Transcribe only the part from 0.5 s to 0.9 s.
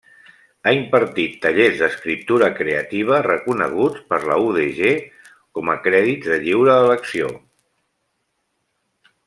Ha